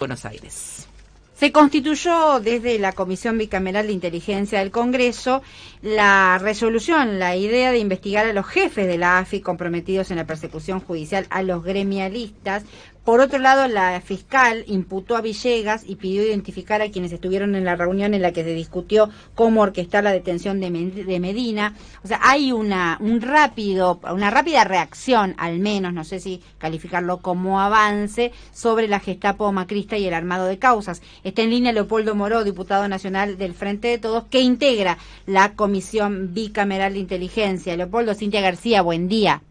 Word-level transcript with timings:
Buenos 0.00 0.24
Aires. 0.24 0.88
Se 1.36 1.52
constituyó 1.52 2.40
desde 2.40 2.78
la 2.78 2.92
Comisión 2.92 3.38
Bicameral 3.38 3.86
de 3.86 3.92
Inteligencia 3.92 4.58
del 4.58 4.70
Congreso 4.70 5.42
la 5.82 6.38
resolución, 6.38 7.18
la 7.18 7.36
idea 7.36 7.70
de 7.70 7.78
investigar 7.78 8.26
a 8.26 8.32
los 8.32 8.46
jefes 8.46 8.86
de 8.86 8.98
la 8.98 9.18
AFI 9.18 9.40
comprometidos 9.40 10.10
en 10.10 10.16
la 10.16 10.26
persecución 10.26 10.80
judicial 10.80 11.26
a 11.30 11.42
los 11.42 11.62
gremialistas 11.62 12.64
por 13.10 13.18
otro 13.18 13.40
lado, 13.40 13.66
la 13.66 14.00
fiscal 14.00 14.62
imputó 14.68 15.16
a 15.16 15.20
Villegas 15.20 15.82
y 15.84 15.96
pidió 15.96 16.22
identificar 16.22 16.80
a 16.80 16.92
quienes 16.92 17.10
estuvieron 17.10 17.56
en 17.56 17.64
la 17.64 17.74
reunión 17.74 18.14
en 18.14 18.22
la 18.22 18.30
que 18.30 18.44
se 18.44 18.54
discutió 18.54 19.10
cómo 19.34 19.62
orquestar 19.62 20.04
la 20.04 20.12
detención 20.12 20.60
de, 20.60 20.70
Medina. 20.70 21.74
O 22.04 22.06
sea, 22.06 22.20
hay 22.22 22.52
una, 22.52 22.98
un 23.00 23.20
rápido, 23.20 23.98
una 24.12 24.30
rápida 24.30 24.62
reacción, 24.62 25.34
al 25.38 25.58
menos, 25.58 25.92
no 25.92 26.04
sé 26.04 26.20
si 26.20 26.40
calificarlo 26.58 27.16
como 27.16 27.60
avance, 27.60 28.30
sobre 28.52 28.86
la 28.86 29.00
Gestapo 29.00 29.50
macrista 29.50 29.98
y 29.98 30.06
el 30.06 30.14
armado 30.14 30.46
de 30.46 30.60
causas. 30.60 31.02
Está 31.24 31.42
en 31.42 31.50
línea 31.50 31.72
Leopoldo 31.72 32.14
Moró, 32.14 32.44
diputado 32.44 32.86
nacional 32.86 33.38
del 33.38 33.54
Frente 33.54 33.88
de 33.88 33.98
Todos, 33.98 34.26
que 34.30 34.38
integra 34.38 34.98
la 35.26 35.54
Comisión 35.54 36.32
Bicameral 36.32 36.92
de 36.92 37.00
Inteligencia. 37.00 37.76
Leopoldo, 37.76 38.14
Cintia 38.14 38.40
García, 38.40 38.82
buen 38.82 39.08
día. 39.08 39.42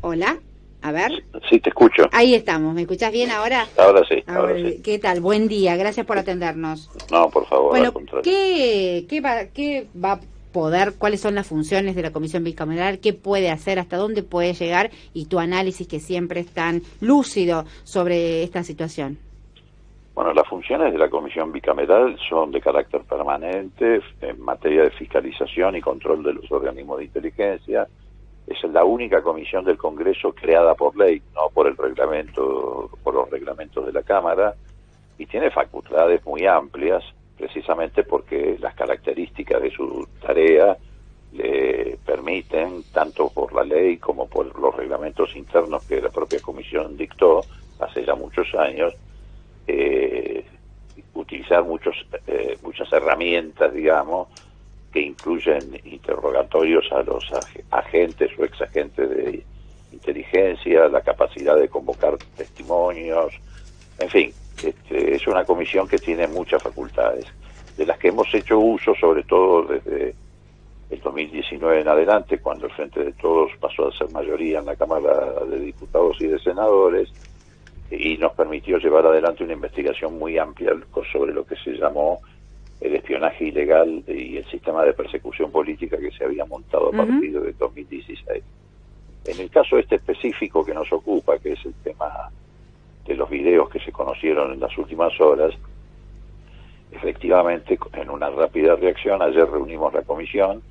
Hola. 0.00 0.40
A 0.82 0.92
ver. 0.92 1.24
Sí, 1.50 1.58
te 1.60 1.70
escucho. 1.70 2.08
Ahí 2.12 2.34
estamos. 2.34 2.74
¿Me 2.74 2.82
escuchás 2.82 3.12
bien 3.12 3.30
ahora? 3.30 3.66
Ahora 3.76 4.02
sí. 4.08 4.22
Ahora 4.26 4.54
sí. 4.56 4.80
¿Qué 4.82 4.98
tal? 4.98 5.20
Buen 5.20 5.48
día. 5.48 5.76
Gracias 5.76 6.06
por 6.06 6.18
atendernos. 6.18 6.90
No, 7.10 7.28
por 7.30 7.46
favor. 7.46 7.70
Bueno, 7.70 7.92
¿qué, 8.22 9.04
qué, 9.08 9.20
va, 9.20 9.46
¿qué 9.46 9.86
va 10.02 10.12
a 10.12 10.20
poder, 10.52 10.94
cuáles 10.98 11.20
son 11.20 11.34
las 11.34 11.46
funciones 11.46 11.94
de 11.94 12.02
la 12.02 12.12
Comisión 12.12 12.44
Bicameral, 12.44 13.00
qué 13.00 13.12
puede 13.12 13.50
hacer, 13.50 13.78
hasta 13.78 13.96
dónde 13.96 14.22
puede 14.22 14.54
llegar 14.54 14.90
y 15.14 15.26
tu 15.26 15.38
análisis 15.38 15.86
que 15.86 16.00
siempre 16.00 16.40
es 16.40 16.52
tan 16.52 16.82
lúcido 17.00 17.64
sobre 17.84 18.42
esta 18.42 18.62
situación? 18.62 19.18
Bueno, 20.14 20.32
las 20.32 20.48
funciones 20.48 20.92
de 20.92 20.98
la 20.98 21.08
Comisión 21.08 21.52
Bicameral 21.52 22.18
son 22.28 22.50
de 22.50 22.60
carácter 22.60 23.02
permanente 23.02 24.00
en 24.20 24.40
materia 24.40 24.82
de 24.82 24.90
fiscalización 24.90 25.76
y 25.76 25.80
control 25.80 26.24
de 26.24 26.34
los 26.34 26.50
organismos 26.50 26.98
de 26.98 27.04
inteligencia, 27.04 27.86
es 28.48 28.62
la 28.64 28.84
única 28.84 29.22
comisión 29.22 29.64
del 29.64 29.76
Congreso 29.76 30.32
creada 30.32 30.74
por 30.74 30.96
ley, 30.96 31.22
no 31.34 31.50
por 31.50 31.66
el 31.66 31.76
reglamento, 31.76 32.90
por 33.02 33.14
los 33.14 33.30
reglamentos 33.30 33.84
de 33.84 33.92
la 33.92 34.02
Cámara, 34.02 34.54
y 35.18 35.26
tiene 35.26 35.50
facultades 35.50 36.24
muy 36.24 36.46
amplias, 36.46 37.04
precisamente 37.36 38.04
porque 38.04 38.56
las 38.60 38.74
características 38.74 39.62
de 39.62 39.70
su 39.70 40.08
tarea 40.20 40.76
le 41.32 41.98
permiten, 42.04 42.84
tanto 42.92 43.28
por 43.28 43.52
la 43.52 43.64
ley 43.64 43.98
como 43.98 44.26
por 44.28 44.58
los 44.58 44.74
reglamentos 44.74 45.36
internos 45.36 45.84
que 45.84 46.00
la 46.00 46.08
propia 46.08 46.40
comisión 46.40 46.96
dictó 46.96 47.42
hace 47.80 48.04
ya 48.04 48.14
muchos 48.14 48.54
años, 48.54 48.94
eh, 49.66 50.44
utilizar 51.14 51.64
muchos, 51.64 51.94
eh, 52.26 52.56
muchas 52.62 52.90
herramientas, 52.92 53.72
digamos, 53.72 54.28
que 54.92 55.00
incluyen 55.00 55.80
interrogatorios 55.84 56.90
a 56.92 57.02
los 57.02 57.24
agentes 57.70 58.30
o 58.38 58.44
exagentes 58.44 59.10
de 59.10 59.44
inteligencia, 59.92 60.88
la 60.88 61.00
capacidad 61.00 61.56
de 61.56 61.68
convocar 61.68 62.16
testimonios, 62.36 63.32
en 63.98 64.08
fin, 64.08 64.32
este, 64.62 65.14
es 65.14 65.26
una 65.26 65.44
comisión 65.44 65.86
que 65.88 65.98
tiene 65.98 66.26
muchas 66.26 66.62
facultades, 66.62 67.26
de 67.76 67.86
las 67.86 67.98
que 67.98 68.08
hemos 68.08 68.32
hecho 68.34 68.58
uso 68.58 68.94
sobre 68.94 69.22
todo 69.24 69.62
desde 69.62 70.14
el 70.90 71.00
2019 71.00 71.80
en 71.82 71.88
adelante, 71.88 72.38
cuando 72.38 72.66
el 72.66 72.72
Frente 72.72 73.04
de 73.04 73.12
Todos 73.12 73.50
pasó 73.60 73.88
a 73.88 73.92
ser 73.92 74.10
mayoría 74.10 74.60
en 74.60 74.66
la 74.66 74.76
Cámara 74.76 75.44
de 75.44 75.58
Diputados 75.60 76.16
y 76.20 76.26
de 76.28 76.38
Senadores, 76.38 77.12
y 77.90 78.16
nos 78.18 78.32
permitió 78.32 78.78
llevar 78.78 79.06
adelante 79.06 79.44
una 79.44 79.54
investigación 79.54 80.18
muy 80.18 80.38
amplia 80.38 80.72
sobre 81.12 81.32
lo 81.32 81.44
que 81.44 81.56
se 81.56 81.72
llamó 81.72 82.20
el 82.80 82.94
espionaje 82.94 83.46
ilegal 83.46 84.04
y 84.06 84.36
el 84.36 84.46
sistema 84.46 84.84
de 84.84 84.92
persecución 84.92 85.50
política 85.50 85.98
que 85.98 86.12
se 86.12 86.24
había 86.24 86.44
montado 86.44 86.88
a 86.88 86.92
partir 86.92 87.40
de 87.40 87.52
2016. 87.52 88.44
En 89.24 89.40
el 89.40 89.50
caso 89.50 89.78
este 89.78 89.96
específico 89.96 90.64
que 90.64 90.74
nos 90.74 90.92
ocupa, 90.92 91.38
que 91.38 91.52
es 91.52 91.64
el 91.64 91.74
tema 91.82 92.30
de 93.04 93.14
los 93.14 93.28
videos 93.28 93.68
que 93.68 93.80
se 93.80 93.90
conocieron 93.90 94.52
en 94.52 94.60
las 94.60 94.76
últimas 94.78 95.18
horas, 95.20 95.54
efectivamente, 96.92 97.78
en 97.94 98.10
una 98.10 98.30
rápida 98.30 98.76
reacción, 98.76 99.20
ayer 99.22 99.48
reunimos 99.48 99.92
la 99.92 100.02
comisión, 100.02 100.62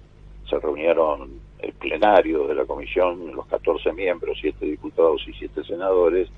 se 0.50 0.57
reunieron 0.59 1.39
el 1.59 1.74
plenario 1.74 2.47
de 2.47 2.56
la 2.56 2.66
comisión, 2.66 3.35
los 3.35 3.45
14 3.47 3.91
miembros, 3.94 4.38
7 4.39 4.66
diputados 4.66 5.28
y 5.28 5.34
7 5.34 5.63
senadores, 5.63 6.29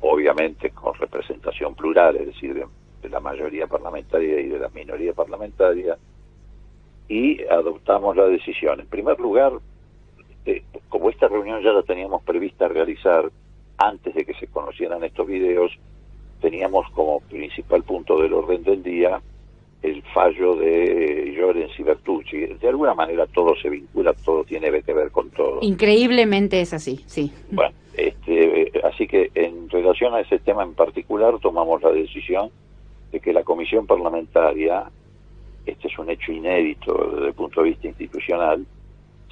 obviamente 0.00 0.70
con 0.70 0.94
representación 0.94 1.74
plural, 1.74 2.16
es 2.16 2.26
decir, 2.26 2.54
de 2.54 2.66
de 3.04 3.10
la 3.10 3.20
mayoría 3.20 3.66
parlamentaria 3.66 4.40
y 4.40 4.48
de 4.48 4.58
la 4.58 4.70
minoría 4.70 5.12
parlamentaria 5.12 5.98
y 7.06 7.44
adoptamos 7.44 8.16
la 8.16 8.24
decisión. 8.24 8.80
En 8.80 8.86
primer 8.86 9.20
lugar, 9.20 9.52
eh, 10.46 10.62
como 10.88 11.10
esta 11.10 11.28
reunión 11.28 11.62
ya 11.62 11.72
la 11.72 11.82
teníamos 11.82 12.22
prevista 12.22 12.66
realizar 12.66 13.30
antes 13.76 14.14
de 14.14 14.24
que 14.24 14.32
se 14.34 14.46
conocieran 14.46 15.04
estos 15.04 15.26
videos, 15.26 15.70
teníamos 16.40 16.90
como 16.92 17.20
principal 17.20 17.82
punto 17.82 18.18
del 18.20 18.32
orden 18.32 18.64
del 18.64 18.82
día 18.82 19.20
el 19.82 20.02
fallo 20.14 20.56
de 20.56 21.34
Llorens 21.36 21.78
y 21.78 21.82
Bertucci. 21.82 22.38
De 22.38 22.68
alguna 22.68 22.94
manera 22.94 23.26
todo 23.26 23.54
se 23.60 23.68
vincula, 23.68 24.14
todo 24.14 24.44
tiene 24.44 24.70
que 24.82 24.94
ver 24.94 25.10
con 25.10 25.28
todo. 25.28 25.58
Increíblemente 25.60 26.62
es 26.62 26.72
así, 26.72 27.04
sí. 27.06 27.30
Bueno, 27.50 27.74
este, 27.98 28.72
así 28.82 29.06
que 29.06 29.30
en 29.34 29.68
relación 29.68 30.14
a 30.14 30.20
ese 30.20 30.38
tema 30.38 30.62
en 30.62 30.72
particular 30.72 31.38
tomamos 31.38 31.82
la 31.82 31.92
decisión 31.92 32.50
de 33.14 33.20
que 33.20 33.32
la 33.32 33.44
comisión 33.44 33.86
parlamentaria, 33.86 34.90
este 35.64 35.86
es 35.86 35.98
un 36.00 36.10
hecho 36.10 36.32
inédito 36.32 37.12
desde 37.14 37.28
el 37.28 37.34
punto 37.34 37.62
de 37.62 37.68
vista 37.68 37.86
institucional, 37.86 38.66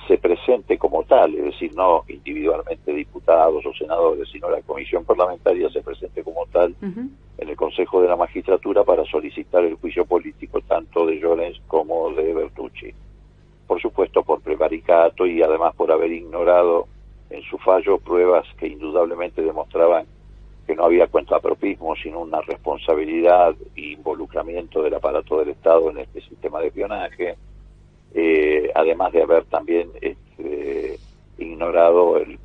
se 0.07 0.19
presente 0.19 0.79
como 0.79 1.03
tal, 1.03 1.35
es 1.35 1.45
decir, 1.47 1.75
no 1.75 2.05
individualmente 2.07 2.93
diputados 2.93 3.67
o 3.67 3.75
senadores, 3.75 4.29
sino 4.31 4.49
la 4.51 4.63
comisión 4.63 5.05
parlamentaria 5.05 5.69
se 5.71 5.83
presente 5.83 6.23
como 6.23 6.47
tal 6.47 6.77
en 6.81 7.49
el 7.49 7.57
Consejo 7.57 8.01
de 8.01 8.09
la 8.09 8.15
Magistratura 8.15 8.85
para 8.85 9.05
solicitar 9.05 9.65
el 9.65 9.75
juicio 9.75 10.05
político 10.05 10.61
tanto 10.61 11.05
de 11.05 11.19
Llorens 11.19 11.61
como 11.67 12.13
de 12.13 12.33
Bertucci. 12.35 12.95
Por 13.67 13.83
supuesto, 13.83 14.23
por 14.23 14.43
prevaricato 14.43 15.27
y 15.27 15.43
además 15.43 15.75
por 15.75 15.91
haber 15.91 16.13
ignorado 16.13 16.87
en 17.31 17.43
su 17.43 17.59
fallo 17.59 17.99
pruebas 17.99 18.47
que 18.59 18.69
indudablemente 18.69 19.43
demostraban 19.43 20.07
que 20.67 20.77
no 20.77 20.85
había 20.85 21.09
cuentapropismo, 21.09 21.95
sino 21.97 22.21
una 22.21 22.41
responsabilidad 22.41 23.55
e 23.77 23.93
involucramiento 23.93 24.83
del 24.83 24.95
aparato 24.95 25.39
del 25.39 25.51
Estado 25.51 25.91
en 25.91 25.99
este 25.99 26.21
sistema 26.23 26.61
de 26.61 26.69
espionaje, 26.69 27.37
eh, 28.15 28.71
además 28.75 29.13
de 29.13 29.23
haber 29.23 29.45
también 29.45 29.91
este, 30.01 30.99
ignorado 31.39 32.17
el, 32.19 32.39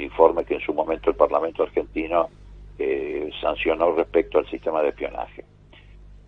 informe 0.00 0.46
que 0.46 0.54
en 0.54 0.60
su 0.60 0.72
momento 0.72 1.10
el 1.10 1.16
Parlamento 1.16 1.62
argentino 1.62 2.30
eh, 2.78 3.28
sancionó 3.38 3.92
respecto 3.92 4.38
al 4.38 4.48
sistema 4.48 4.80
de 4.82 4.88
espionaje. 4.88 5.44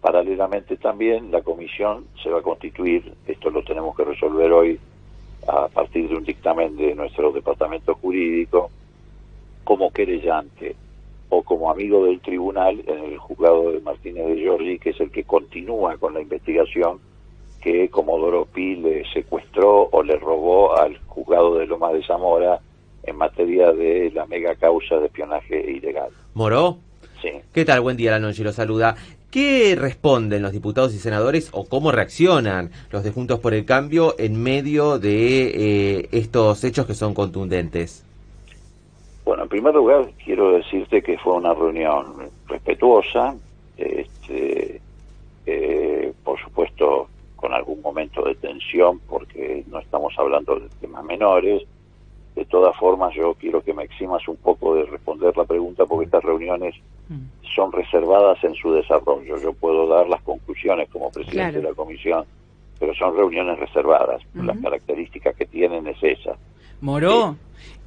Paralelamente 0.03 0.77
también 0.77 1.31
la 1.31 1.41
comisión 1.41 2.07
se 2.23 2.29
va 2.29 2.41
a 2.41 2.43
constituir, 2.43 3.15
esto 3.27 3.49
lo 3.49 3.65
tenemos 3.65 3.97
que 3.97 4.05
resolver 4.05 4.53
hoy 4.53 4.79
a 5.49 5.69
partir 5.69 6.07
de 6.11 6.17
un 6.17 6.25
dictamen 6.25 6.77
de 6.77 6.95
nuestro 6.95 7.33
departamento 7.33 7.95
jurídico, 7.95 8.71
como 9.65 9.91
querellante 9.91 10.77
o 11.31 11.43
como 11.43 11.71
amigo 11.71 12.05
del 12.05 12.21
tribunal 12.21 12.83
en 12.87 13.05
el 13.05 13.19
juzgado 13.19 13.73
de 13.73 13.81
Martínez 13.81 14.27
de 14.27 14.37
Giorgi, 14.37 14.79
que 14.79 14.91
es 14.91 15.01
el 15.01 15.11
que 15.11 15.25
continúa 15.25 15.97
con 15.97 16.15
la 16.15 16.21
investigación 16.21 16.99
que 17.63 17.89
Comodoro 17.89 18.47
Pi 18.47 18.77
le 18.77 19.05
secuestró 19.13 19.89
o 19.91 20.03
le 20.03 20.17
robó 20.17 20.77
al 20.77 20.99
juzgado 21.07 21.59
de 21.59 21.67
Loma 21.67 21.93
de 21.93 22.05
Zamora 22.05 22.61
en 23.05 23.17
materia 23.17 23.73
de 23.73 24.11
la 24.13 24.27
mega 24.27 24.55
causa 24.57 24.97
de 24.97 25.07
espionaje 25.07 25.71
ilegal. 25.71 26.11
¿Moró? 26.35 26.79
Sí. 27.23 27.31
¿Qué 27.53 27.65
tal? 27.65 27.81
Buen 27.81 27.97
día, 27.97 28.13
la 28.13 28.19
noche 28.19 28.43
lo 28.43 28.53
saluda. 28.53 28.97
¿Qué 29.31 29.77
responden 29.79 30.43
los 30.43 30.53
diputados 30.53 30.95
y 30.95 30.99
senadores 30.99 31.51
o 31.53 31.69
cómo 31.69 31.93
reaccionan 31.93 32.71
los 32.91 33.05
de 33.05 33.13
Juntos 33.13 33.39
por 33.39 33.55
el 33.55 33.65
Cambio 33.65 34.17
en 34.19 34.43
medio 34.43 34.99
de 34.99 35.99
eh, 36.01 36.09
estos 36.13 36.65
hechos 36.65 36.87
que 36.87 36.95
son 36.95 37.15
contundentes? 37.15 38.05
Bueno, 39.31 39.45
en 39.45 39.49
primer 39.49 39.73
lugar 39.73 40.11
quiero 40.25 40.51
decirte 40.51 41.03
que 41.03 41.17
fue 41.17 41.35
una 41.35 41.55
reunión 41.55 42.33
respetuosa, 42.49 43.37
este, 43.77 44.81
eh, 45.47 46.13
por 46.25 46.37
supuesto 46.41 47.09
con 47.37 47.55
algún 47.55 47.81
momento 47.81 48.25
de 48.25 48.35
tensión 48.35 48.99
porque 49.09 49.63
no 49.69 49.79
estamos 49.79 50.13
hablando 50.19 50.59
de 50.59 50.69
temas 50.81 51.05
menores. 51.05 51.63
De 52.35 52.45
todas 52.45 52.77
formas, 52.77 53.15
yo 53.15 53.35
quiero 53.35 53.63
que 53.63 53.73
me 53.73 53.85
eximas 53.85 54.27
un 54.27 54.37
poco 54.37 54.75
de 54.75 54.87
responder 54.87 55.37
la 55.37 55.45
pregunta 55.45 55.87
porque 55.87 56.07
estas 56.07 56.25
reuniones 56.25 56.75
mm. 57.09 57.55
son 57.55 57.71
reservadas 57.71 58.43
en 58.43 58.57
su 58.57 58.73
desarrollo. 58.73 59.39
Yo 59.39 59.53
puedo 59.53 59.87
dar 59.87 60.09
las 60.09 60.23
conclusiones 60.23 60.89
como 60.89 61.13
presidente 61.13 61.59
de 61.59 61.69
la 61.69 61.75
comisión, 61.75 62.25
pero 62.81 62.93
son 62.97 63.17
reuniones 63.17 63.61
reservadas. 63.61 64.23
Las 64.35 64.59
características 64.59 65.37
que 65.37 65.47
tienen 65.47 65.87
es 65.87 66.03
esa. 66.03 66.37
Moró. 66.81 67.37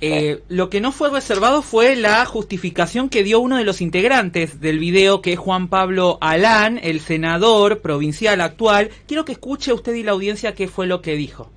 Eh, 0.01 0.41
lo 0.49 0.69
que 0.69 0.81
no 0.81 0.91
fue 0.91 1.09
reservado 1.09 1.61
fue 1.61 1.95
la 1.95 2.25
justificación 2.25 3.07
que 3.07 3.23
dio 3.23 3.39
uno 3.39 3.57
de 3.57 3.63
los 3.63 3.79
integrantes 3.79 4.59
del 4.59 4.77
video, 4.77 5.21
que 5.21 5.33
es 5.33 5.39
Juan 5.39 5.69
Pablo 5.69 6.17
Alán, 6.19 6.79
el 6.83 6.99
senador 6.99 7.79
provincial 7.79 8.41
actual. 8.41 8.89
Quiero 9.07 9.23
que 9.23 9.31
escuche 9.31 9.71
usted 9.71 9.93
y 9.93 10.03
la 10.03 10.11
audiencia 10.11 10.55
qué 10.55 10.67
fue 10.67 10.87
lo 10.87 11.01
que 11.01 11.15
dijo 11.15 11.49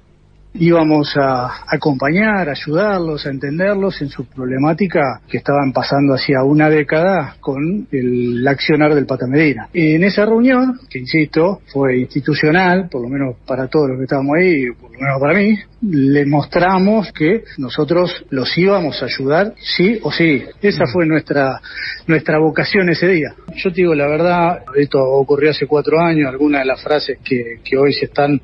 íbamos 0.59 1.17
a 1.17 1.65
acompañar, 1.69 2.49
ayudarlos, 2.49 3.27
a 3.27 3.31
entenderlos 3.31 4.01
en 4.03 4.09
su 4.09 4.25
problemática 4.27 5.21
que 5.29 5.39
estaban 5.39 5.73
pasando 5.73 6.15
hacía 6.15 6.43
una 6.43 6.69
década 6.69 7.37
con 7.41 7.87
el 7.91 8.47
accionar 8.47 8.95
del 8.95 9.07
Pata 9.07 9.27
Medina. 9.27 9.69
En 9.73 10.05
esa 10.05 10.25
reunión, 10.25 10.81
que 10.89 10.99
insisto, 10.99 11.61
fue 11.73 11.99
institucional, 11.99 12.89
por 12.91 13.03
lo 13.03 13.09
menos 13.09 13.37
para 13.47 13.69
todos 13.69 13.91
los 13.91 13.99
que 13.99 14.05
estábamos 14.05 14.37
ahí, 14.39 14.71
por 14.73 14.93
lo 14.93 14.99
menos 14.99 15.21
para 15.21 15.39
mí, 15.39 15.59
le 15.83 16.27
mostramos 16.27 17.13
que 17.13 17.45
nosotros 17.59 18.25
los 18.31 18.57
íbamos 18.57 19.03
a 19.03 19.07
ayudar 19.07 19.55
sí 19.59 19.99
o 20.03 20.11
sí. 20.11 20.43
Esa 20.63 20.85
fue 20.93 21.07
nuestra, 21.07 21.61
nuestra 22.07 22.39
vocación 22.39 22.89
ese 22.89 23.09
día. 23.09 23.35
Yo 23.57 23.71
te 23.71 23.77
digo 23.77 23.95
la 23.95 24.07
verdad, 24.07 24.63
esto 24.77 24.99
ocurrió 25.03 25.51
hace 25.51 25.67
cuatro 25.67 26.01
años, 26.01 26.29
algunas 26.29 26.63
de 26.63 26.67
las 26.67 26.83
frases 26.83 27.19
que, 27.23 27.61
que 27.63 27.77
hoy 27.77 27.93
se 27.93 28.07
están 28.07 28.41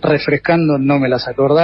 refrescando 0.00 0.78
no 0.78 0.98
me 0.98 1.08
las 1.08 1.26
acordaba, 1.28 1.55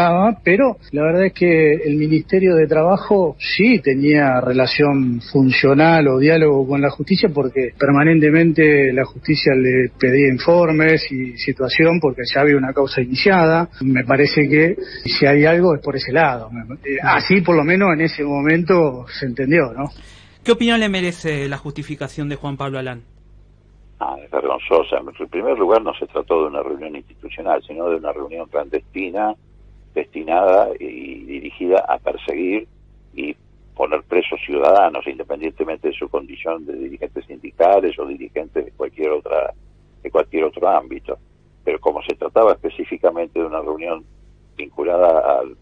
pero 0.42 0.76
la 0.92 1.02
verdad 1.02 1.26
es 1.26 1.32
que 1.32 1.74
el 1.74 1.96
Ministerio 1.96 2.54
de 2.54 2.66
Trabajo 2.66 3.36
sí 3.38 3.80
tenía 3.80 4.40
relación 4.40 5.20
funcional 5.20 6.08
o 6.08 6.18
diálogo 6.18 6.66
con 6.66 6.80
la 6.80 6.90
justicia 6.90 7.28
porque 7.32 7.70
permanentemente 7.78 8.92
la 8.92 9.04
justicia 9.04 9.54
le 9.54 9.90
pedía 9.98 10.32
informes 10.32 11.10
y 11.10 11.36
situación 11.36 11.98
porque 12.00 12.22
ya 12.32 12.40
había 12.40 12.56
una 12.56 12.72
causa 12.72 13.00
iniciada. 13.00 13.68
Me 13.82 14.04
parece 14.04 14.48
que 14.48 14.76
si 15.04 15.26
hay 15.26 15.44
algo 15.44 15.74
es 15.74 15.82
por 15.82 15.96
ese 15.96 16.12
lado. 16.12 16.50
Eh, 16.84 16.96
así 17.02 17.40
por 17.40 17.56
lo 17.56 17.64
menos 17.64 17.92
en 17.92 18.02
ese 18.02 18.24
momento 18.24 19.06
se 19.08 19.26
entendió, 19.26 19.72
¿no? 19.72 19.90
¿Qué 20.44 20.52
opinión 20.52 20.80
le 20.80 20.88
merece 20.88 21.48
la 21.48 21.58
justificación 21.58 22.28
de 22.28 22.36
Juan 22.36 22.56
Pablo 22.56 22.78
Alán? 22.78 23.02
Ah, 24.00 24.16
es 24.24 24.28
vergonzosa. 24.30 24.96
En 24.98 25.28
primer 25.28 25.56
lugar 25.56 25.82
no 25.82 25.94
se 25.94 26.06
trató 26.06 26.42
de 26.42 26.48
una 26.48 26.62
reunión 26.62 26.96
institucional, 26.96 27.62
sino 27.64 27.88
de 27.88 27.96
una 27.96 28.12
reunión 28.12 28.48
clandestina 28.48 29.34
destinada 29.94 30.70
y 30.78 31.24
dirigida 31.24 31.84
a 31.88 31.98
perseguir 31.98 32.66
y 33.14 33.36
poner 33.74 34.02
presos 34.02 34.40
ciudadanos, 34.44 35.06
independientemente 35.06 35.88
de 35.88 35.94
su 35.94 36.08
condición 36.08 36.64
de 36.66 36.74
dirigentes 36.74 37.24
sindicales 37.26 37.98
o 37.98 38.06
dirigentes 38.06 38.64
de 38.64 38.72
cualquier 38.72 39.10
otra 39.10 39.52
de 40.02 40.10
cualquier 40.10 40.44
otro 40.44 40.68
ámbito. 40.68 41.18
Pero 41.64 41.80
como 41.80 42.02
se 42.02 42.14
trataba 42.16 42.52
específicamente 42.52 43.38
de 43.38 43.46
una 43.46 43.60
reunión 43.60 44.04
vinculada 44.56 45.40
al, 45.40 45.56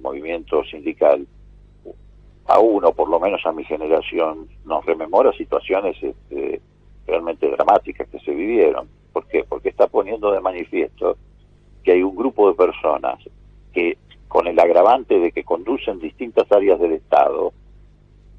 movimiento 0.00 0.64
sindical, 0.64 1.26
a 2.46 2.58
uno, 2.60 2.92
por 2.92 3.10
lo 3.10 3.20
menos 3.20 3.44
a 3.44 3.52
mi 3.52 3.64
generación, 3.64 4.48
nos 4.64 4.84
rememora 4.86 5.32
situaciones 5.32 5.96
este, 6.02 6.62
realmente 7.06 7.50
dramáticas 7.50 8.08
que 8.08 8.18
se 8.20 8.32
vivieron. 8.32 8.88
¿Por 9.12 9.26
qué? 9.26 9.44
Porque 9.44 9.68
está 9.68 9.86
poniendo 9.86 10.30
de 10.30 10.40
manifiesto 10.40 11.18
que 11.82 11.92
hay 11.92 12.02
un 12.02 12.16
grupo 12.16 12.48
de 12.48 12.54
personas 12.54 13.18
que, 13.76 13.98
con 14.26 14.46
el 14.46 14.58
agravante 14.58 15.20
de 15.20 15.32
que 15.32 15.44
conducen 15.44 15.98
distintas 15.98 16.50
áreas 16.50 16.80
del 16.80 16.92
Estado, 16.92 17.52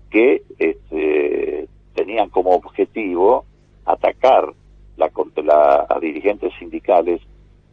que 0.09 0.41
este, 0.57 1.67
tenían 1.93 2.29
como 2.29 2.55
objetivo 2.55 3.45
atacar 3.85 4.51
la, 4.97 5.11
la, 5.43 5.85
a 5.87 5.99
dirigentes 5.99 6.53
sindicales 6.57 7.21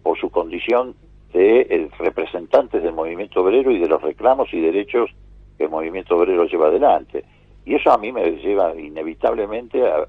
por 0.02 0.18
su 0.18 0.28
condición 0.28 0.94
de 1.32 1.62
eh, 1.62 1.88
representantes 1.98 2.82
del 2.82 2.92
movimiento 2.92 3.40
obrero 3.40 3.70
y 3.70 3.78
de 3.78 3.88
los 3.88 4.02
reclamos 4.02 4.52
y 4.52 4.60
derechos 4.60 5.10
que 5.56 5.64
el 5.64 5.70
movimiento 5.70 6.16
obrero 6.16 6.44
lleva 6.44 6.66
adelante. 6.66 7.24
Y 7.64 7.76
eso 7.76 7.90
a 7.90 7.96
mí 7.96 8.12
me 8.12 8.30
lleva 8.32 8.78
inevitablemente 8.78 9.88
a, 9.88 10.06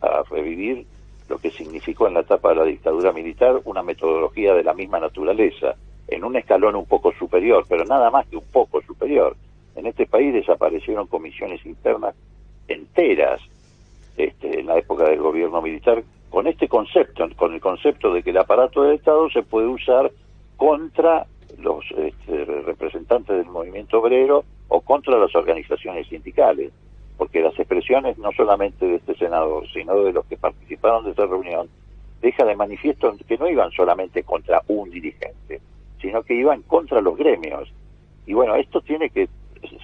a, 0.00 0.22
revivir 0.28 0.84
lo 1.28 1.38
que 1.38 1.52
significó 1.52 2.08
en 2.08 2.14
la 2.14 2.20
etapa 2.20 2.48
de 2.48 2.56
la 2.56 2.64
dictadura 2.64 3.12
militar 3.12 3.60
una 3.64 3.84
metodología 3.84 4.54
de 4.54 4.64
la 4.64 4.74
misma 4.74 4.98
naturaleza, 4.98 5.76
en 6.10 6.24
un 6.24 6.36
escalón 6.36 6.76
un 6.76 6.86
poco 6.86 7.12
superior, 7.12 7.64
pero 7.68 7.84
nada 7.84 8.10
más 8.10 8.26
que 8.26 8.36
un 8.36 8.44
poco 8.52 8.82
superior. 8.82 9.36
En 9.76 9.86
este 9.86 10.06
país 10.06 10.34
desaparecieron 10.34 11.06
comisiones 11.06 11.64
internas 11.64 12.14
enteras 12.68 13.40
este, 14.16 14.60
en 14.60 14.66
la 14.66 14.78
época 14.78 15.04
del 15.04 15.20
gobierno 15.20 15.62
militar 15.62 16.02
con 16.28 16.46
este 16.46 16.68
concepto, 16.68 17.28
con 17.36 17.54
el 17.54 17.60
concepto 17.60 18.12
de 18.12 18.22
que 18.22 18.30
el 18.30 18.38
aparato 18.38 18.82
del 18.82 18.96
Estado 18.96 19.28
se 19.30 19.42
puede 19.42 19.66
usar 19.66 20.10
contra 20.56 21.26
los 21.58 21.84
este, 21.96 22.44
representantes 22.44 23.36
del 23.36 23.46
movimiento 23.46 23.98
obrero 23.98 24.44
o 24.68 24.80
contra 24.80 25.18
las 25.18 25.34
organizaciones 25.34 26.06
sindicales, 26.06 26.72
porque 27.16 27.40
las 27.40 27.58
expresiones 27.58 28.16
no 28.18 28.30
solamente 28.32 28.86
de 28.86 28.96
este 28.96 29.14
senador, 29.16 29.68
sino 29.72 30.04
de 30.04 30.12
los 30.12 30.24
que 30.26 30.36
participaron 30.36 31.04
de 31.04 31.10
esta 31.10 31.26
reunión, 31.26 31.68
deja 32.22 32.44
de 32.44 32.54
manifiesto 32.54 33.14
que 33.26 33.38
no 33.38 33.48
iban 33.48 33.70
solamente 33.72 34.22
contra 34.22 34.62
un 34.68 34.90
dirigente, 34.90 35.60
sino 36.00 36.22
que 36.22 36.34
iban 36.34 36.62
contra 36.62 37.00
los 37.00 37.16
gremios. 37.16 37.68
Y 38.26 38.34
bueno, 38.34 38.54
esto 38.56 38.80
tiene 38.80 39.10
que 39.10 39.28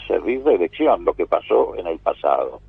servir 0.06 0.42
de 0.44 0.58
lección 0.58 1.04
lo 1.04 1.14
que 1.14 1.26
pasó 1.26 1.76
en 1.76 1.86
el 1.86 1.98
pasado. 1.98 2.60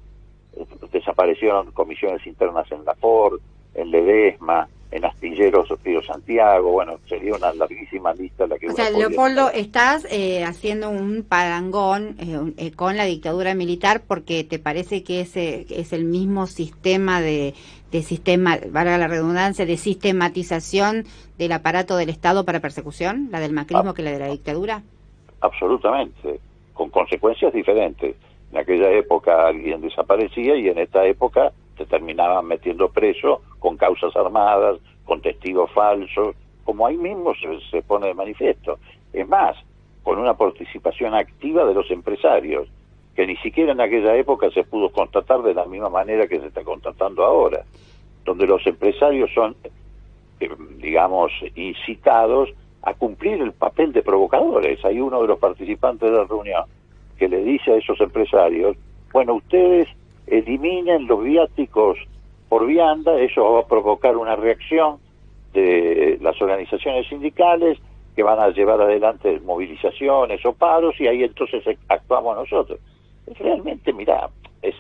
Desaparecieron 0.92 1.72
comisiones 1.72 2.26
internas 2.26 2.72
en 2.72 2.84
la 2.86 2.96
Ford, 2.96 3.40
en 3.76 3.92
Ledesma, 3.92 4.68
en 4.92 5.06
Astilleros 5.06 5.68
Santiago, 6.06 6.72
bueno, 6.72 7.00
sería 7.08 7.36
una 7.36 7.54
larguísima 7.54 8.14
lista 8.14 8.48
la 8.48 8.58
que... 8.58 8.68
O 8.68 8.72
sea, 8.72 8.90
Leopoldo, 8.90 9.50
estás 9.50 10.08
eh, 10.10 10.44
haciendo 10.44 10.90
un 10.90 11.26
parangón 11.28 12.16
eh, 12.20 12.54
eh, 12.58 12.72
con 12.72 12.96
la 12.96 13.06
dictadura 13.06 13.54
militar 13.54 14.02
porque 14.08 14.44
te 14.44 14.60
parece 14.60 15.04
que 15.04 15.22
ese 15.22 15.66
es 15.70 15.92
el 15.92 16.06
mismo 16.06 16.48
sistema 16.48 17.22
de, 17.22 17.54
de 17.92 18.02
sistema, 18.02 18.58
valga 18.70 18.98
la 18.98 19.08
redundancia, 19.08 19.66
de 19.66 19.78
sistematización 19.78 21.04
del 21.38 21.52
aparato 21.52 21.98
del 21.98 22.10
Estado 22.10 22.46
para 22.46 22.62
persecución, 22.62 23.28
la 23.32 23.40
del 23.40 23.54
macrismo 23.54 23.94
que 23.94 24.04
la 24.04 24.12
de 24.12 24.20
la 24.20 24.28
dictadura. 24.30 24.84
Absolutamente, 25.42 26.40
con 26.74 26.90
consecuencias 26.90 27.54
diferentes. 27.54 28.16
En 28.52 28.58
aquella 28.58 28.90
época 28.92 29.48
alguien 29.48 29.82
desaparecía 29.82 30.56
y 30.56 30.70
en 30.70 30.78
esta 30.78 31.06
época 31.06 31.52
se 31.78 31.86
terminaban 31.86 32.46
metiendo 32.46 32.90
preso 32.90 33.42
con 33.60 33.78
causas 33.78 34.16
armadas, 34.16 34.80
con 35.06 35.22
testigos 35.22 35.72
falsos, 35.72 36.36
como 36.64 36.86
ahí 36.86 36.98
mismo 36.98 37.34
se, 37.72 37.82
pone 37.82 38.08
de 38.08 38.14
manifiesto. 38.14 38.78
Es 39.14 39.28
más, 39.28 39.56
con 40.04 40.20
una 40.20 40.36
participación 40.36 41.14
activa 41.14 41.66
de 41.66 41.74
los 41.74 41.90
empresarios, 41.92 42.68
que 43.16 43.26
ni 43.26 43.38
siquiera 43.38 43.72
en 43.72 43.82
aquella 43.82 44.16
época 44.16 44.50
se 44.52 44.64
pudo 44.64 44.92
constatar 44.92 45.42
de 45.42 45.54
la 45.54 45.66
misma 45.66 45.90
manera 45.90 46.28
que 46.28 46.40
se 46.40 46.48
está 46.48 46.64
constatando 46.64 47.24
ahora, 47.24 47.64
donde 48.26 48.46
los 48.46 48.66
empresarios 48.68 49.32
son, 49.34 49.56
eh, 50.40 50.50
digamos, 50.78 51.32
incitados 51.56 52.50
a 52.84 52.94
cumplir 52.94 53.42
el 53.42 53.54
papel 53.54 53.92
de 53.94 54.04
provocadores. 54.04 54.84
Hay 54.86 55.00
uno 55.00 55.22
de 55.22 55.28
los 55.28 55.40
participantes 55.40 56.12
de 56.12 56.18
la 56.18 56.26
reunión 56.26 56.66
que 57.18 57.28
le 57.28 57.44
dice 57.44 57.72
a 57.72 57.78
esos 57.78 58.00
empresarios, 58.02 58.78
bueno, 59.12 59.36
ustedes 59.36 59.88
eliminen 60.28 61.08
los 61.08 61.24
viáticos 61.24 61.98
por 62.50 62.66
vianda, 62.66 63.20
eso 63.20 63.54
va 63.54 63.62
a 63.62 63.68
provocar 63.68 64.16
una 64.18 64.36
reacción 64.36 65.00
de 65.54 66.18
las 66.22 66.42
organizaciones 66.42 67.08
sindicales 67.08 67.80
que 68.16 68.24
van 68.24 68.40
a 68.40 68.50
llevar 68.50 68.82
adelante 68.82 69.40
movilizaciones 69.42 70.46
o 70.46 70.54
paros 70.54 71.00
y 71.00 71.08
ahí 71.08 71.24
entonces 71.24 71.64
actuamos 71.88 72.36
nosotros. 72.36 72.80
Realmente, 73.40 73.94
mira, 73.94 74.30
es, 74.62 74.76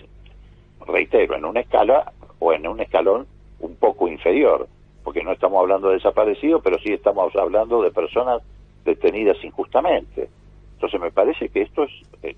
reitero, 0.86 1.36
en 1.36 1.46
una 1.46 1.60
escala 1.60 2.12
o 2.40 2.54
en 2.54 2.68
un 2.68 2.80
escalón 2.80 3.28
un 3.60 3.76
poco 3.76 4.08
inferior, 4.08 4.68
porque 5.04 5.24
no 5.24 5.32
estamos 5.32 5.60
hablando 5.60 5.90
de 5.90 5.96
desaparecidos, 5.96 6.62
pero 6.64 6.78
sí 6.80 6.94
estamos 6.94 7.36
hablando 7.36 7.82
de 7.82 7.92
personas 7.92 8.42
detenidas 8.86 9.38
injustamente. 9.44 10.30
Entonces 10.74 11.02
me 11.02 11.12
parece 11.12 11.50
que 11.50 11.62
esto 11.62 11.84
es, 11.84 12.36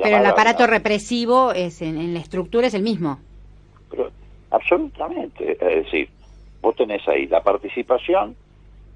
Pero 0.00 0.16
el 0.16 0.26
aparato 0.26 0.66
represivo 0.66 1.52
es 1.52 1.82
en, 1.82 2.14
la 2.14 2.20
estructura 2.20 2.66
es 2.66 2.74
el 2.74 2.82
mismo. 2.82 3.18
Pero, 3.90 4.10
absolutamente. 4.50 5.52
Es 5.52 5.84
decir, 5.84 6.08
vos 6.60 6.76
tenés 6.76 7.06
ahí 7.08 7.26
la 7.26 7.42
participación 7.42 8.36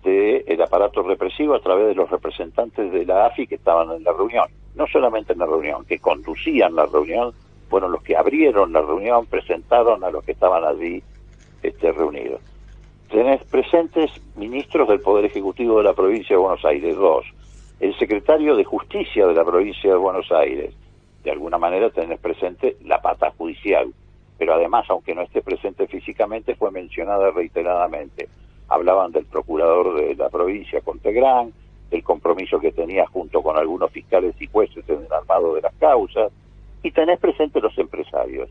del 0.02 0.62
aparato 0.62 1.02
represivo 1.02 1.54
a 1.54 1.60
través 1.60 1.88
de 1.88 1.94
los 1.94 2.08
representantes 2.08 2.92
de 2.92 3.04
la 3.04 3.26
AFI 3.26 3.46
que 3.46 3.56
estaban 3.56 3.90
en 3.90 4.04
la 4.04 4.12
reunión. 4.12 4.46
No 4.74 4.86
solamente 4.86 5.32
en 5.32 5.40
la 5.40 5.46
reunión, 5.46 5.84
que 5.84 5.98
conducían 5.98 6.76
la 6.76 6.86
reunión, 6.86 7.32
fueron 7.68 7.90
los 7.90 8.02
que 8.02 8.16
abrieron 8.16 8.72
la 8.72 8.82
reunión, 8.82 9.26
presentaron 9.26 10.04
a 10.04 10.10
los 10.10 10.24
que 10.24 10.32
estaban 10.32 10.64
allí 10.64 11.02
este, 11.62 11.92
reunidos. 11.92 12.40
Tenés 13.10 13.42
presentes 13.44 14.10
ministros 14.36 14.88
del 14.88 15.00
Poder 15.00 15.24
Ejecutivo 15.24 15.78
de 15.78 15.84
la 15.84 15.94
provincia 15.94 16.36
de 16.36 16.42
Buenos 16.42 16.64
Aires, 16.64 16.96
dos 16.96 17.26
el 17.80 17.96
secretario 17.98 18.56
de 18.56 18.64
Justicia 18.64 19.26
de 19.26 19.34
la 19.34 19.44
provincia 19.44 19.90
de 19.90 19.96
Buenos 19.96 20.30
Aires. 20.32 20.74
De 21.26 21.32
alguna 21.32 21.58
manera 21.58 21.90
tener 21.90 22.18
presente 22.18 22.76
la 22.84 23.02
pata 23.02 23.32
judicial, 23.36 23.92
pero 24.38 24.54
además, 24.54 24.86
aunque 24.88 25.12
no 25.12 25.22
esté 25.22 25.42
presente 25.42 25.88
físicamente, 25.88 26.54
fue 26.54 26.70
mencionada 26.70 27.32
reiteradamente. 27.32 28.28
Hablaban 28.68 29.10
del 29.10 29.26
procurador 29.26 29.96
de 29.96 30.14
la 30.14 30.28
provincia, 30.28 30.80
Contegrán, 30.82 31.52
el 31.90 32.04
compromiso 32.04 32.60
que 32.60 32.70
tenía 32.70 33.08
junto 33.08 33.42
con 33.42 33.56
algunos 33.58 33.90
fiscales 33.90 34.40
y 34.40 34.46
jueces 34.46 34.88
en 34.88 35.04
el 35.04 35.12
armado 35.12 35.56
de 35.56 35.62
las 35.62 35.74
causas, 35.74 36.30
y 36.84 36.92
tenés 36.92 37.18
presente 37.18 37.60
los 37.60 37.76
empresarios. 37.76 38.48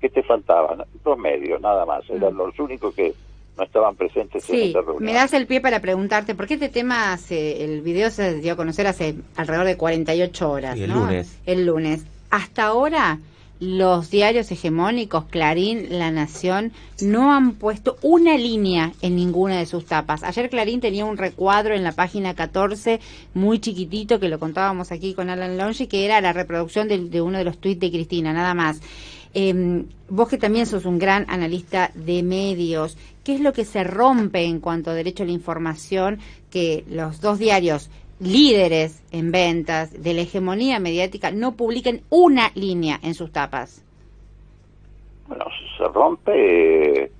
¿Qué 0.00 0.08
te 0.08 0.22
faltaban? 0.22 0.82
Dos 1.04 1.18
medios, 1.18 1.60
nada 1.60 1.84
más. 1.84 2.08
Eran 2.08 2.32
mm. 2.32 2.38
los 2.38 2.58
únicos 2.58 2.94
que 2.94 3.12
no 3.58 3.64
estaban 3.64 3.96
presentes 3.96 4.48
en 4.48 4.60
esta 4.62 4.80
reunión. 4.80 5.04
Me 5.04 5.12
das 5.12 5.34
el 5.34 5.46
pie 5.46 5.60
para 5.60 5.80
preguntarte, 5.80 6.34
¿por 6.34 6.46
qué 6.46 6.54
este 6.54 6.70
tema, 6.70 7.18
el 7.28 7.82
video 7.82 8.08
se 8.08 8.40
dio 8.40 8.54
a 8.54 8.56
conocer 8.56 8.86
hace 8.86 9.14
alrededor 9.36 9.66
de 9.66 9.76
48 9.76 10.50
horas? 10.50 10.78
el 10.78 10.90
lunes. 10.90 11.38
El 11.44 11.66
lunes. 11.66 12.13
Hasta 12.34 12.64
ahora 12.64 13.20
los 13.60 14.10
diarios 14.10 14.50
hegemónicos, 14.50 15.26
Clarín, 15.26 15.86
La 16.00 16.10
Nación, 16.10 16.72
no 17.00 17.32
han 17.32 17.52
puesto 17.52 17.96
una 18.02 18.36
línea 18.36 18.92
en 19.02 19.14
ninguna 19.14 19.56
de 19.56 19.66
sus 19.66 19.86
tapas. 19.86 20.24
Ayer 20.24 20.50
Clarín 20.50 20.80
tenía 20.80 21.04
un 21.04 21.16
recuadro 21.16 21.76
en 21.76 21.84
la 21.84 21.92
página 21.92 22.34
14, 22.34 22.98
muy 23.34 23.60
chiquitito, 23.60 24.18
que 24.18 24.28
lo 24.28 24.40
contábamos 24.40 24.90
aquí 24.90 25.14
con 25.14 25.30
Alan 25.30 25.56
Longe, 25.56 25.86
que 25.86 26.04
era 26.04 26.20
la 26.20 26.32
reproducción 26.32 26.88
de, 26.88 27.20
uno 27.20 27.38
de 27.38 27.44
los 27.44 27.58
tuits 27.58 27.78
de 27.78 27.92
Cristina, 27.92 28.32
nada 28.32 28.52
más. 28.52 28.80
Em, 29.32 29.86
vos 30.08 30.28
que 30.28 30.36
también 30.36 30.66
sos 30.66 30.86
un 30.86 30.98
gran 30.98 31.26
analista 31.28 31.92
de 31.94 32.24
medios, 32.24 32.96
¿qué 33.22 33.36
es 33.36 33.40
lo 33.40 33.52
que 33.52 33.64
se 33.64 33.84
rompe 33.84 34.42
en 34.42 34.58
cuanto 34.58 34.90
a 34.90 34.94
derecho 34.94 35.22
a 35.22 35.26
la 35.26 35.32
información 35.32 36.18
que 36.50 36.84
los 36.88 37.20
dos 37.20 37.38
diarios 37.38 37.90
líderes 38.20 39.02
en 39.10 39.32
ventas 39.32 40.02
de 40.02 40.14
la 40.14 40.22
hegemonía 40.22 40.78
mediática 40.78 41.30
no 41.30 41.52
publiquen 41.52 42.02
una 42.10 42.50
línea 42.54 42.98
en 43.02 43.14
sus 43.14 43.32
tapas? 43.32 43.84
Bueno, 45.26 45.46
se 45.76 45.84
rompe 45.84 47.04
eh, 47.04 47.12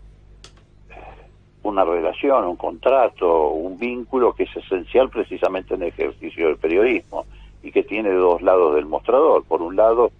una 1.62 1.84
relación, 1.84 2.44
un 2.44 2.56
contrato, 2.56 3.48
un 3.50 3.78
vínculo 3.78 4.34
que 4.34 4.44
es 4.44 4.56
esencial 4.56 5.08
precisamente 5.08 5.74
en 5.74 5.82
el 5.82 5.88
ejercicio 5.88 6.48
del 6.48 6.56
periodismo 6.58 7.24
y 7.62 7.72
que 7.72 7.82
tiene 7.82 8.10
dos 8.10 8.42
lados 8.42 8.74
del 8.74 8.86
mostrador. 8.86 9.44
Por 9.44 9.62
un 9.62 9.76
lado, 9.76 10.12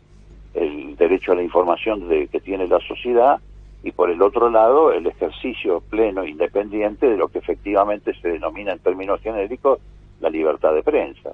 el 0.54 0.96
derecho 0.96 1.32
a 1.32 1.34
la 1.34 1.42
información 1.42 2.08
de, 2.08 2.28
que 2.28 2.40
tiene 2.40 2.66
la 2.66 2.80
sociedad 2.80 3.40
y 3.82 3.92
por 3.92 4.10
el 4.10 4.22
otro 4.22 4.48
lado, 4.48 4.92
el 4.92 5.06
ejercicio 5.06 5.82
pleno 5.90 6.22
e 6.22 6.30
independiente 6.30 7.06
de 7.06 7.18
lo 7.18 7.28
que 7.28 7.38
efectivamente 7.38 8.14
se 8.20 8.28
denomina 8.28 8.72
en 8.72 8.78
términos 8.78 9.20
genéricos 9.20 9.78
la 10.24 10.30
libertad 10.30 10.74
de 10.74 10.82
prensa. 10.82 11.32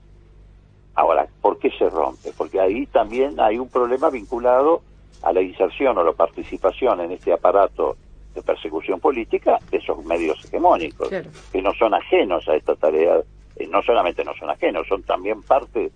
Ahora, 0.96 1.26
¿por 1.40 1.58
qué 1.58 1.70
se 1.70 1.88
rompe? 1.88 2.32
Porque 2.36 2.60
ahí 2.60 2.86
también 2.86 3.38
hay 3.38 3.56
un 3.56 3.68
problema 3.68 4.10
vinculado 4.10 4.82
a 5.22 5.32
la 5.32 5.40
inserción 5.40 5.96
o 5.96 6.02
la 6.02 6.12
participación 6.12 7.00
en 7.00 7.12
este 7.12 7.32
aparato 7.32 7.96
de 8.34 8.42
persecución 8.42 8.98
política 8.98 9.58
de 9.70 9.78
esos 9.78 10.04
medios 10.04 10.44
hegemónicos, 10.44 11.08
que 11.52 11.62
no 11.62 11.72
son 11.74 11.94
ajenos 11.94 12.48
a 12.48 12.56
esta 12.56 12.74
tarea, 12.74 13.20
eh, 13.56 13.66
no 13.68 13.80
solamente 13.82 14.24
no 14.24 14.34
son 14.34 14.50
ajenos, 14.50 14.86
son 14.88 15.02
también 15.04 15.42
parte 15.42 15.92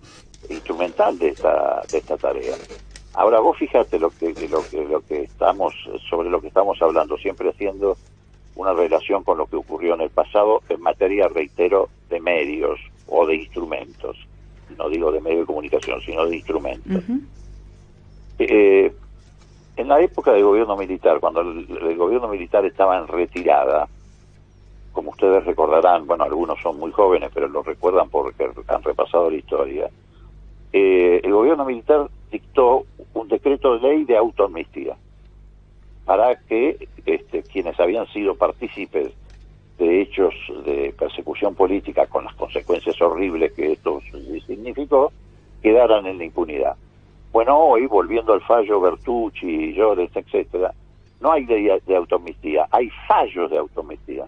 instrumental 0.49 1.19
de 1.19 1.29
esta, 1.29 1.81
de 1.91 1.97
esta 1.97 2.17
tarea. 2.17 2.55
Ahora 3.13 3.39
vos 3.39 3.57
fíjate 3.57 3.99
lo 3.99 4.09
que, 4.09 4.33
lo 4.49 4.61
que 4.69 4.85
lo 4.85 5.01
que 5.01 5.23
estamos 5.23 5.73
sobre 6.09 6.29
lo 6.29 6.39
que 6.39 6.47
estamos 6.47 6.81
hablando, 6.81 7.17
siempre 7.17 7.49
haciendo 7.49 7.97
una 8.55 8.73
relación 8.73 9.23
con 9.23 9.37
lo 9.37 9.47
que 9.47 9.57
ocurrió 9.57 9.95
en 9.95 10.01
el 10.01 10.09
pasado 10.09 10.61
en 10.69 10.81
materia, 10.81 11.27
reitero, 11.27 11.89
de 12.09 12.19
medios 12.19 12.79
o 13.07 13.25
de 13.25 13.35
instrumentos. 13.35 14.17
No 14.77 14.89
digo 14.89 15.11
de 15.11 15.21
medios 15.21 15.41
de 15.41 15.45
comunicación, 15.45 16.01
sino 16.01 16.25
de 16.25 16.35
instrumentos. 16.35 17.03
Eh, 18.39 18.93
en 19.77 19.87
la 19.87 19.99
época 20.01 20.31
del 20.31 20.43
gobierno 20.43 20.77
militar, 20.77 21.19
cuando 21.19 21.41
el, 21.41 21.97
gobierno 21.97 22.29
militar 22.29 22.65
estaba 22.65 22.97
en 22.97 23.07
retirada, 23.07 23.87
como 24.93 25.11
ustedes 25.11 25.45
recordarán, 25.45 26.07
bueno, 26.07 26.23
algunos 26.23 26.59
son 26.61 26.79
muy 26.79 26.91
jóvenes, 26.91 27.29
pero 27.33 27.49
lo 27.49 27.61
recuerdan 27.61 28.09
porque 28.09 28.49
han 28.67 28.83
repasado 28.83 29.29
la 29.29 29.35
historia, 29.35 29.89
eh, 30.71 31.19
el 31.23 31.33
gobierno 31.33 31.65
militar 31.65 32.09
dictó 32.31 32.85
un 33.13 33.27
decreto 33.27 33.77
de 33.77 33.87
ley 33.87 34.05
de 34.05 34.17
autoamnistía 34.17 34.95
para 36.05 36.35
que 36.35 36.87
este, 37.05 37.43
quienes 37.43 37.79
habían 37.79 38.07
sido 38.07 38.35
partícipes 38.35 39.11
de 39.77 40.01
hechos 40.01 40.33
de 40.65 40.93
persecución 40.97 41.55
política 41.55 42.05
con 42.07 42.23
las 42.25 42.35
consecuencias 42.35 42.99
horribles 43.01 43.51
que 43.53 43.73
esto 43.73 43.99
significó, 44.47 45.11
quedaran 45.61 46.05
en 46.05 46.17
la 46.17 46.25
impunidad. 46.25 46.75
Bueno, 47.31 47.57
hoy, 47.57 47.85
volviendo 47.87 48.33
al 48.33 48.41
fallo 48.41 48.79
Bertucci, 48.79 49.73
Llores, 49.73 50.15
etcétera, 50.15 50.73
no 51.19 51.31
hay 51.31 51.45
ley 51.45 51.67
de 51.85 51.95
automistía, 51.95 52.67
hay 52.71 52.89
fallos 53.07 53.51
de 53.51 53.57
automistía. 53.57 54.25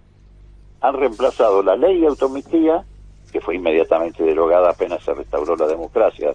Han 0.81 0.95
reemplazado 0.95 1.63
la 1.63 1.75
ley 1.75 2.01
de 2.01 2.07
automistía, 2.07 2.83
que 3.31 3.39
fue 3.39 3.55
inmediatamente 3.55 4.23
derogada 4.23 4.71
apenas 4.71 5.03
se 5.03 5.13
restauró 5.13 5.55
la 5.55 5.67
democracia, 5.67 6.33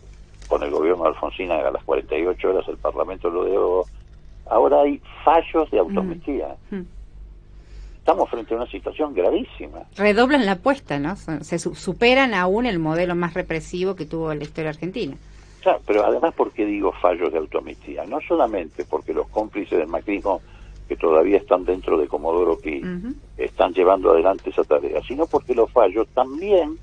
con 0.48 0.62
el 0.62 0.70
gobierno 0.70 1.04
de 1.04 1.10
Alfonsín 1.10 1.50
a 1.50 1.70
las 1.70 1.82
48 1.84 2.50
horas 2.50 2.68
el 2.68 2.76
Parlamento 2.76 3.28
lo 3.28 3.44
derogó, 3.44 3.86
ahora 4.52 4.82
hay 4.82 5.00
fallos 5.24 5.70
de 5.70 5.78
autometría. 5.78 6.56
Mm, 6.70 6.76
mm. 6.76 6.86
Estamos 7.98 8.28
frente 8.30 8.54
a 8.54 8.56
una 8.56 8.66
situación 8.66 9.14
gravísima. 9.14 9.84
Redoblan 9.96 10.44
la 10.44 10.52
apuesta, 10.52 10.98
¿no? 10.98 11.14
Se 11.16 11.58
superan 11.58 12.34
aún 12.34 12.66
el 12.66 12.80
modelo 12.80 13.14
más 13.14 13.34
represivo 13.34 13.94
que 13.94 14.06
tuvo 14.06 14.34
la 14.34 14.42
historia 14.42 14.70
argentina. 14.70 15.16
Claro, 15.60 15.80
pero 15.86 16.04
además, 16.04 16.34
¿por 16.34 16.50
qué 16.50 16.66
digo 16.66 16.92
fallos 17.00 17.32
de 17.32 17.38
autometría? 17.38 18.04
No 18.04 18.18
solamente 18.26 18.84
porque 18.84 19.14
los 19.14 19.28
cómplices 19.28 19.78
del 19.78 19.86
macrismo 19.86 20.40
que 20.88 20.96
todavía 20.96 21.38
están 21.38 21.64
dentro 21.64 21.96
de 21.96 22.08
Comodoro 22.08 22.58
Pi 22.58 22.82
están 23.38 23.72
llevando 23.72 24.10
adelante 24.10 24.50
esa 24.50 24.64
tarea, 24.64 25.00
sino 25.06 25.26
porque 25.26 25.54
los 25.54 25.70
fallos 25.70 26.08
también 26.08 26.76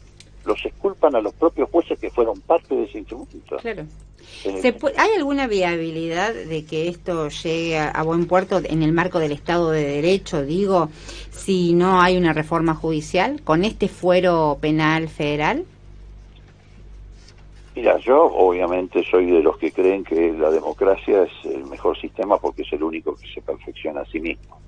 los 0.46 0.66
exculpan 0.66 1.16
a 1.16 1.22
los 1.22 1.34
propios 1.34 1.70
jueces 1.70 2.00
que 2.00 2.10
fueron 2.10 2.40
parte 2.40 2.74
de 2.76 2.84
ese 2.86 3.00
instrumento. 3.00 3.58
Claro. 3.58 3.84
¿Hay 4.98 5.10
alguna 5.18 5.48
viabilidad 5.48 6.34
de 6.34 6.64
que 6.66 6.88
esto 6.88 7.30
llegue 7.30 7.78
a, 7.78 8.02
buen 8.04 8.26
puerto 8.26 8.62
en 8.64 8.84
el 8.84 8.94
marco 8.94 9.20
del 9.20 9.34
Estado 9.34 9.72
de 9.72 9.84
Derecho, 9.84 10.46
digo, 10.46 10.90
si 11.32 11.74
no 11.74 12.02
hay 12.02 12.18
una 12.18 12.32
reforma 12.32 12.74
judicial 12.74 13.42
con 13.44 13.66
este 13.66 13.88
fuero 13.88 14.58
penal 14.62 15.10
federal? 15.10 15.66
Mira, 17.76 17.98
yo 18.00 18.24
obviamente 18.24 19.04
soy 19.10 19.26
de 19.26 19.42
los 19.42 19.58
que 19.58 19.72
creen 19.72 20.04
que 20.04 20.34
la 20.34 20.52
democracia 20.52 21.24
es 21.24 21.32
el 21.46 21.66
mejor 21.66 21.98
sistema 22.00 22.38
porque 22.38 22.64
es 22.64 22.74
el 22.74 22.84
único 22.84 23.16
que 23.16 23.28
se 23.28 23.42
perfecciona 23.42 24.02
a 24.02 24.06
sí 24.06 24.20
mismo. 24.20 24.60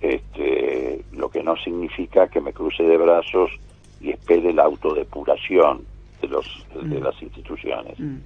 Este, 0.00 1.02
lo 1.12 1.28
que 1.28 1.42
no 1.42 1.56
significa 1.56 2.28
que 2.28 2.40
me 2.40 2.52
cruce 2.52 2.82
de 2.82 2.96
brazos 2.96 3.50
y 4.00 4.10
espere 4.10 4.52
la 4.52 4.64
autodepuración 4.64 5.84
de 6.20 6.28
los 6.28 6.66
de 6.74 7.00
mm. 7.00 7.02
las 7.02 7.22
instituciones. 7.22 7.98
Mm. 7.98 8.16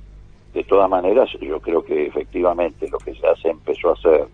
De 0.53 0.65
todas 0.65 0.91
maneras, 0.91 1.31
yo 1.41 1.61
creo 1.61 1.85
que 1.85 2.07
efectivamente 2.07 2.89
lo 2.89 2.99
que 2.99 3.15
ya 3.15 3.35
se 3.37 3.51
empezó 3.51 3.91
a 3.91 3.93
hacer, 3.93 4.27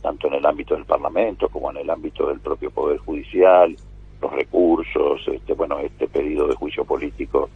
tanto 0.00 0.28
en 0.28 0.34
el 0.34 0.46
ámbito 0.46 0.74
del 0.74 0.86
Parlamento 0.86 1.48
como 1.48 1.70
en 1.70 1.78
el 1.78 1.90
ámbito 1.90 2.26
del 2.28 2.40
propio 2.40 2.70
Poder 2.70 2.98
Judicial, 2.98 3.76
los 4.20 4.32
recursos, 4.32 5.20
este, 5.28 5.52
bueno, 5.54 5.78
este 5.78 6.08
pedido 6.08 6.48
de 6.48 6.54
juicio 6.54 6.84
político 6.84 7.50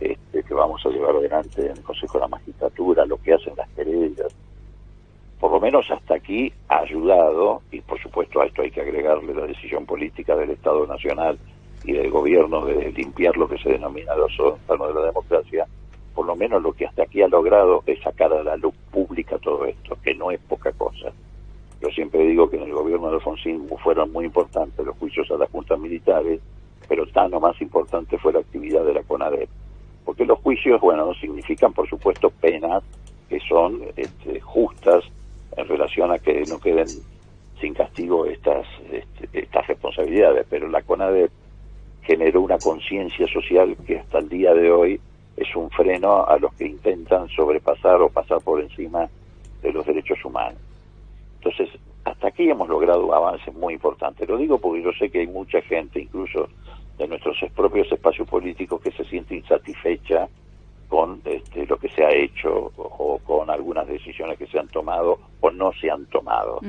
este, 0.00 0.42
que 0.42 0.54
vamos 0.54 0.84
a 0.86 0.90
llevar 0.90 1.16
adelante 1.16 1.66
en 1.66 1.72
el 1.72 1.82
Consejo 1.82 2.18
de 2.18 2.22
la 2.22 2.28
Magistratura, 2.28 3.04
lo 3.04 3.20
que 3.20 3.34
hacen 3.34 3.54
las 3.56 3.68
querellas, 3.70 4.34
por 5.40 5.52
lo 5.52 5.60
menos 5.60 5.90
hasta 5.90 6.14
aquí 6.14 6.52
ha 6.68 6.78
ayudado, 6.78 7.62
y 7.70 7.80
por 7.80 8.00
supuesto 8.00 8.40
a 8.40 8.46
esto 8.46 8.62
hay 8.62 8.70
que 8.70 8.80
agregarle 8.80 9.34
la 9.34 9.46
decisión 9.46 9.86
política 9.86 10.36
del 10.36 10.50
Estado 10.50 10.86
Nacional 10.86 11.38
y 11.84 11.92
del 11.92 12.10
gobierno 12.10 12.64
de 12.64 12.90
limpiar 12.92 13.36
lo 13.36 13.48
que 13.48 13.58
se 13.58 13.70
denomina 13.70 14.16
los 14.16 14.38
órganos 14.40 14.88
de 14.88 15.00
la 15.00 15.06
democracia, 15.06 15.66
por 16.18 16.26
lo 16.26 16.34
menos 16.34 16.60
lo 16.60 16.72
que 16.72 16.84
hasta 16.84 17.04
aquí 17.04 17.22
ha 17.22 17.28
logrado 17.28 17.84
es 17.86 18.02
sacar 18.02 18.32
a 18.32 18.42
la 18.42 18.56
luz 18.56 18.74
pública 18.90 19.38
todo 19.38 19.64
esto, 19.66 19.96
que 20.02 20.16
no 20.16 20.32
es 20.32 20.40
poca 20.40 20.72
cosa. 20.72 21.12
Yo 21.80 21.88
siempre 21.90 22.24
digo 22.24 22.50
que 22.50 22.56
en 22.56 22.64
el 22.64 22.72
gobierno 22.72 23.08
de 23.08 23.14
Alfonsín 23.14 23.68
fueron 23.84 24.10
muy 24.10 24.24
importantes 24.24 24.84
los 24.84 24.96
juicios 24.96 25.30
a 25.30 25.36
las 25.36 25.48
juntas 25.48 25.78
militares, 25.78 26.40
pero 26.88 27.06
tan 27.06 27.32
o 27.34 27.38
más 27.38 27.62
importante 27.62 28.18
fue 28.18 28.32
la 28.32 28.40
actividad 28.40 28.84
de 28.84 28.94
la 28.94 29.04
CONADEP. 29.04 29.48
Porque 30.04 30.24
los 30.24 30.40
juicios, 30.40 30.80
bueno, 30.80 31.14
significan 31.14 31.72
por 31.72 31.88
supuesto 31.88 32.30
penas 32.30 32.82
que 33.28 33.38
son 33.48 33.80
este, 33.94 34.40
justas 34.40 35.04
en 35.56 35.68
relación 35.68 36.10
a 36.10 36.18
que 36.18 36.42
no 36.48 36.58
queden 36.58 36.88
sin 37.60 37.74
castigo 37.74 38.26
estas, 38.26 38.66
este, 38.90 39.38
estas 39.38 39.68
responsabilidades, 39.68 40.48
pero 40.50 40.66
la 40.66 40.82
CONADEP 40.82 41.30
generó 42.02 42.40
una 42.40 42.58
conciencia 42.58 43.28
social 43.28 43.76
que 43.86 44.00
hasta 44.00 44.18
el 44.18 44.28
día 44.28 44.52
de 44.52 44.72
hoy 44.72 45.00
es 45.38 45.54
un 45.54 45.70
freno 45.70 46.26
a 46.26 46.38
los 46.38 46.52
que 46.54 46.66
intentan 46.66 47.28
sobrepasar 47.28 48.00
o 48.02 48.08
pasar 48.08 48.40
por 48.40 48.60
encima 48.60 49.08
de 49.62 49.72
los 49.72 49.86
derechos 49.86 50.24
humanos. 50.24 50.60
Entonces, 51.36 51.68
hasta 52.04 52.28
aquí 52.28 52.48
hemos 52.48 52.68
logrado 52.68 53.12
avances 53.14 53.54
muy 53.54 53.74
importantes. 53.74 54.28
Lo 54.28 54.36
digo 54.36 54.58
porque 54.58 54.82
yo 54.82 54.90
sé 54.98 55.10
que 55.10 55.20
hay 55.20 55.26
mucha 55.26 55.60
gente, 55.62 56.00
incluso 56.00 56.48
de 56.96 57.06
nuestros 57.06 57.36
propios 57.54 57.90
espacios 57.92 58.28
políticos, 58.28 58.80
que 58.80 58.90
se 58.92 59.04
siente 59.04 59.36
insatisfecha 59.36 60.28
con 60.88 61.20
este, 61.24 61.66
lo 61.66 61.76
que 61.76 61.88
se 61.90 62.02
ha 62.02 62.10
hecho 62.10 62.72
o, 62.76 63.20
con 63.24 63.50
algunas 63.50 63.86
decisiones 63.86 64.38
que 64.38 64.46
se 64.46 64.58
han 64.58 64.68
tomado 64.68 65.18
o 65.40 65.50
no 65.50 65.72
se 65.80 65.90
han 65.90 66.06
tomado. 66.06 66.60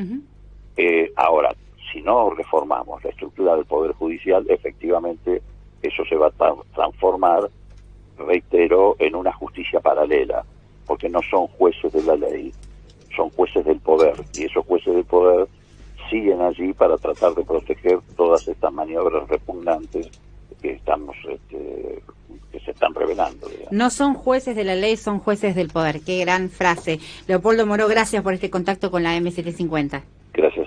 Eh, 0.75 1.11
ahora, 1.15 1.55
si 1.91 2.01
no 2.01 2.29
reformamos 2.29 3.03
la 3.03 3.09
estructura 3.09 3.55
del 3.55 3.65
Poder 3.65 3.93
Judicial, 3.93 4.45
efectivamente 4.49 5.41
eso 5.81 6.03
se 6.05 6.15
va 6.15 6.27
a 6.27 6.53
transformar, 6.75 7.49
reitero, 8.19 8.95
en 8.99 9.15
una 9.15 9.31
justicia 9.33 9.79
paralela, 9.79 10.43
porque 10.85 11.09
no 11.09 11.21
son 11.29 11.47
jueces 11.47 11.91
de 11.93 12.03
la 12.03 12.15
ley, 12.15 12.53
son 13.15 13.29
jueces 13.31 13.65
del 13.65 13.79
poder, 13.79 14.15
y 14.33 14.45
esos 14.45 14.65
jueces 14.65 14.95
del 14.95 15.05
poder 15.05 15.47
siguen 16.09 16.41
allí 16.41 16.73
para 16.73 16.97
tratar 16.97 17.33
de 17.35 17.43
proteger 17.43 17.99
todas 18.15 18.47
estas 18.47 18.73
maniobras 18.73 19.27
repugnantes 19.27 20.09
que 20.61 20.71
estamos 20.71 21.15
este, 21.27 22.01
que 22.51 22.59
se 22.59 22.71
están 22.71 22.93
revelando. 22.93 23.47
No 23.71 23.89
son 23.89 24.13
jueces 24.13 24.55
de 24.55 24.63
la 24.63 24.75
ley, 24.75 24.97
son 24.97 25.19
jueces 25.19 25.55
del 25.55 25.69
poder. 25.69 26.01
Qué 26.01 26.19
gran 26.19 26.49
frase. 26.49 26.99
Leopoldo 27.27 27.65
Moro, 27.65 27.87
gracias 27.87 28.23
por 28.23 28.33
este 28.33 28.49
contacto 28.49 28.91
con 28.91 29.03
la 29.03 29.17
M750. 29.17 30.01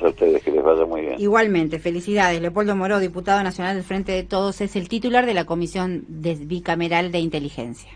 A 0.03 0.09
ustedes, 0.09 0.43
que 0.43 0.51
les 0.51 0.63
vaya 0.63 0.85
muy 0.85 1.03
bien. 1.03 1.21
Igualmente, 1.21 1.79
felicidades. 1.79 2.41
Leopoldo 2.41 2.75
Moro, 2.75 2.99
diputado 2.99 3.43
nacional 3.43 3.77
del 3.77 3.85
Frente 3.85 4.13
de 4.13 4.23
Todos, 4.25 4.61
es 4.61 4.75
el 4.77 4.89
titular 4.89 5.27
de 5.27 5.35
la 5.35 5.45
Comisión 5.45 6.05
Bicameral 6.09 7.13
de 7.13 7.21
Inteligencia. 7.21 7.91